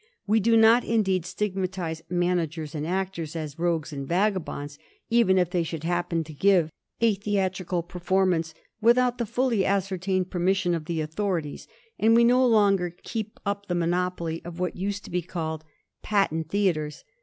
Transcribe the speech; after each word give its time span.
We 0.25 0.39
do 0.39 0.57
not, 0.57 0.83
indeed, 0.83 1.27
stigma 1.27 1.67
tize 1.67 2.01
managers 2.09 2.73
and 2.73 2.87
actors 2.87 3.35
as 3.35 3.59
rogues 3.59 3.93
and 3.93 4.07
vagabonds, 4.07 4.79
even 5.11 5.37
if 5.37 5.51
they 5.51 5.61
should 5.61 5.83
happen 5.83 6.23
to 6.23 6.33
give 6.33 6.71
a 7.01 7.13
theatrical 7.13 7.83
performance 7.83 8.55
without 8.81 9.19
the 9.19 9.27
fully 9.27 9.63
ascertained 9.63 10.31
permission 10.31 10.73
of 10.73 10.85
the 10.85 11.01
authorities, 11.01 11.67
and 11.99 12.15
we 12.15 12.23
no 12.23 12.43
longer 12.43 12.91
keep 13.03 13.39
up 13.45 13.67
the 13.67 13.75
monopoly 13.75 14.41
of 14.43 14.59
what 14.59 14.75
used 14.75 15.03
to 15.03 15.11
be 15.11 15.21
called 15.21 15.61
the 15.61 15.65
patent 16.01 16.49
theatres. 16.49 17.03